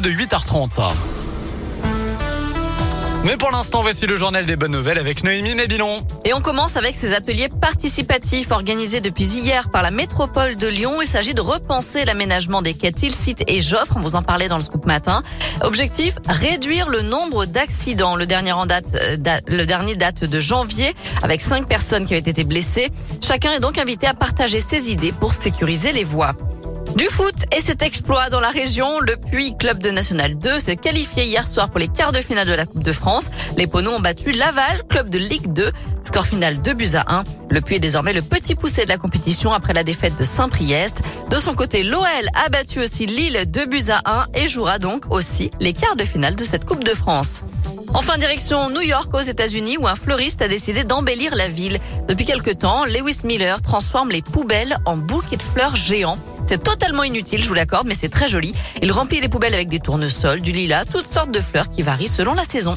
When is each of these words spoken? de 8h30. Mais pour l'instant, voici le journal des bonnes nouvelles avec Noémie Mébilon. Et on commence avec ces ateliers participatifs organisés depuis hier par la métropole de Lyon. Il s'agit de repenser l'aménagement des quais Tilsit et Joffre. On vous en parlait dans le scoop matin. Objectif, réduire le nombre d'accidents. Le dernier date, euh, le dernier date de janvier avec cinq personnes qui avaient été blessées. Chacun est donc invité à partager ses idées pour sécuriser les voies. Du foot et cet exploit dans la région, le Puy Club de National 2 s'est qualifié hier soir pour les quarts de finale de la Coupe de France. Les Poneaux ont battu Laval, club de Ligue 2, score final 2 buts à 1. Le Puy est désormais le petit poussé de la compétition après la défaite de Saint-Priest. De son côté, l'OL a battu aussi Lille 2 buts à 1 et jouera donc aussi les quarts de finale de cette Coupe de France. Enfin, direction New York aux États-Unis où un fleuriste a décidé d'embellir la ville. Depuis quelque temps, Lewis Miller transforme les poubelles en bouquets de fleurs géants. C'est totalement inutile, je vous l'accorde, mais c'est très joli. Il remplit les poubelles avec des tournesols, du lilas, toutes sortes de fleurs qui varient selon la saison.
de 0.00 0.10
8h30. 0.10 0.92
Mais 3.24 3.36
pour 3.36 3.50
l'instant, 3.50 3.82
voici 3.82 4.06
le 4.06 4.16
journal 4.16 4.46
des 4.46 4.56
bonnes 4.56 4.72
nouvelles 4.72 4.96
avec 4.96 5.24
Noémie 5.24 5.54
Mébilon. 5.54 6.02
Et 6.24 6.32
on 6.32 6.40
commence 6.40 6.76
avec 6.76 6.96
ces 6.96 7.12
ateliers 7.12 7.48
participatifs 7.48 8.50
organisés 8.50 9.00
depuis 9.00 9.24
hier 9.24 9.68
par 9.70 9.82
la 9.82 9.90
métropole 9.90 10.56
de 10.56 10.66
Lyon. 10.66 11.02
Il 11.02 11.06
s'agit 11.06 11.34
de 11.34 11.42
repenser 11.42 12.06
l'aménagement 12.06 12.62
des 12.62 12.72
quais 12.72 12.92
Tilsit 12.92 13.36
et 13.46 13.60
Joffre. 13.60 13.94
On 13.96 14.00
vous 14.00 14.14
en 14.14 14.22
parlait 14.22 14.48
dans 14.48 14.56
le 14.56 14.62
scoop 14.62 14.86
matin. 14.86 15.22
Objectif, 15.60 16.14
réduire 16.26 16.88
le 16.88 17.02
nombre 17.02 17.44
d'accidents. 17.44 18.16
Le 18.16 18.24
dernier 18.24 18.54
date, 18.66 18.86
euh, 18.94 19.16
le 19.48 19.64
dernier 19.66 19.96
date 19.96 20.24
de 20.24 20.40
janvier 20.40 20.94
avec 21.22 21.42
cinq 21.42 21.68
personnes 21.68 22.06
qui 22.06 22.14
avaient 22.14 22.30
été 22.30 22.44
blessées. 22.44 22.88
Chacun 23.20 23.52
est 23.52 23.60
donc 23.60 23.76
invité 23.76 24.06
à 24.06 24.14
partager 24.14 24.60
ses 24.60 24.90
idées 24.90 25.12
pour 25.12 25.34
sécuriser 25.34 25.92
les 25.92 26.04
voies. 26.04 26.34
Du 26.96 27.06
foot 27.06 27.34
et 27.56 27.60
cet 27.60 27.82
exploit 27.82 28.30
dans 28.30 28.40
la 28.40 28.50
région, 28.50 29.00
le 29.00 29.16
Puy 29.16 29.56
Club 29.56 29.78
de 29.78 29.90
National 29.90 30.36
2 30.36 30.58
s'est 30.58 30.76
qualifié 30.76 31.24
hier 31.24 31.46
soir 31.46 31.70
pour 31.70 31.78
les 31.78 31.88
quarts 31.88 32.12
de 32.12 32.20
finale 32.20 32.48
de 32.48 32.52
la 32.52 32.66
Coupe 32.66 32.82
de 32.82 32.92
France. 32.92 33.30
Les 33.56 33.66
Poneaux 33.66 33.92
ont 33.92 34.00
battu 34.00 34.32
Laval, 34.32 34.82
club 34.88 35.08
de 35.08 35.18
Ligue 35.18 35.52
2, 35.52 35.70
score 36.02 36.26
final 36.26 36.60
2 36.60 36.74
buts 36.74 36.94
à 36.94 37.04
1. 37.20 37.24
Le 37.48 37.60
Puy 37.60 37.76
est 37.76 37.80
désormais 37.80 38.12
le 38.12 38.22
petit 38.22 38.54
poussé 38.54 38.84
de 38.84 38.88
la 38.88 38.98
compétition 38.98 39.52
après 39.52 39.72
la 39.72 39.84
défaite 39.84 40.16
de 40.18 40.24
Saint-Priest. 40.24 41.02
De 41.30 41.38
son 41.38 41.54
côté, 41.54 41.84
l'OL 41.84 42.04
a 42.34 42.48
battu 42.48 42.80
aussi 42.80 43.06
Lille 43.06 43.44
2 43.46 43.66
buts 43.66 43.90
à 43.90 44.22
1 44.22 44.26
et 44.34 44.48
jouera 44.48 44.78
donc 44.78 45.04
aussi 45.10 45.50
les 45.60 45.72
quarts 45.72 45.96
de 45.96 46.04
finale 46.04 46.34
de 46.34 46.44
cette 46.44 46.64
Coupe 46.64 46.84
de 46.84 46.94
France. 46.94 47.44
Enfin, 47.94 48.18
direction 48.18 48.70
New 48.70 48.82
York 48.82 49.12
aux 49.14 49.20
États-Unis 49.20 49.76
où 49.78 49.88
un 49.88 49.96
fleuriste 49.96 50.42
a 50.42 50.48
décidé 50.48 50.84
d'embellir 50.84 51.34
la 51.34 51.48
ville. 51.48 51.80
Depuis 52.08 52.24
quelque 52.24 52.50
temps, 52.50 52.84
Lewis 52.84 53.20
Miller 53.24 53.62
transforme 53.62 54.10
les 54.10 54.22
poubelles 54.22 54.76
en 54.84 54.96
bouquets 54.96 55.36
de 55.36 55.42
fleurs 55.42 55.76
géants. 55.76 56.18
C'est 56.50 56.64
totalement 56.64 57.04
inutile, 57.04 57.40
je 57.40 57.46
vous 57.46 57.54
l'accorde, 57.54 57.86
mais 57.86 57.94
c'est 57.94 58.08
très 58.08 58.28
joli. 58.28 58.56
Il 58.82 58.90
remplit 58.90 59.20
les 59.20 59.28
poubelles 59.28 59.54
avec 59.54 59.68
des 59.68 59.78
tournesols, 59.78 60.40
du 60.40 60.50
lilas, 60.50 60.84
toutes 60.84 61.06
sortes 61.06 61.30
de 61.30 61.40
fleurs 61.40 61.70
qui 61.70 61.82
varient 61.82 62.08
selon 62.08 62.34
la 62.34 62.42
saison. 62.42 62.76